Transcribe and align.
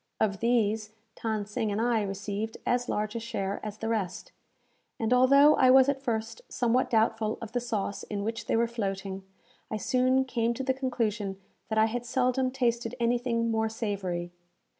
Of 0.19 0.39
these, 0.39 0.93
Than 1.21 1.45
Sing 1.45 1.71
and 1.71 1.79
I 1.79 2.01
received 2.01 2.57
as 2.65 2.89
large 2.89 3.15
a 3.15 3.19
share 3.19 3.59
as 3.63 3.77
the 3.77 3.87
rest, 3.87 4.31
and 4.99 5.13
although 5.13 5.53
I 5.57 5.69
was 5.69 5.89
at 5.89 6.01
first 6.01 6.41
somewhat 6.49 6.89
doubtful 6.89 7.37
of 7.39 7.51
the 7.51 7.59
sauce 7.59 8.01
in 8.01 8.23
which 8.23 8.47
they 8.47 8.55
were 8.55 8.65
floating, 8.65 9.21
I 9.69 9.77
soon 9.77 10.25
came 10.25 10.55
to 10.55 10.63
the 10.63 10.73
conclusion 10.73 11.39
that 11.69 11.77
I 11.77 11.85
had 11.85 12.03
seldom 12.07 12.49
tasted 12.49 12.95
anything 12.99 13.51
more 13.51 13.69
savoury. 13.69 14.31